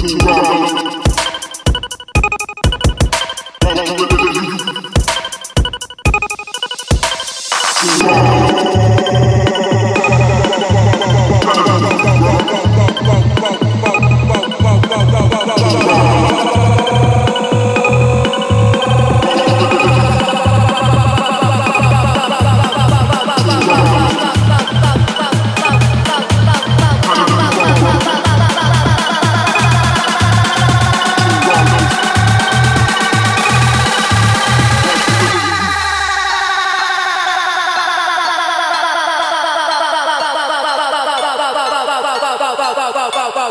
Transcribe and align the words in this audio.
to 0.00 0.16
rock. 0.26 0.99
Kinda 43.30 43.46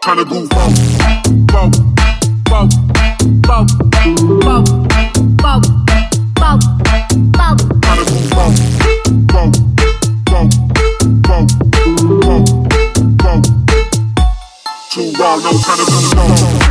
Kinda 0.00 0.24
goof 0.24 0.52
out. 0.54 0.98
Too 14.90 15.12
wild, 15.18 15.44
no 15.44 15.50
kinda 15.50 15.84
goof. 15.84 16.67